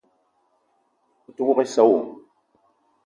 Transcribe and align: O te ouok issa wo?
O 1.27 1.29
te 1.35 1.41
ouok 1.43 1.59
issa 1.65 1.83
wo? 1.89 1.99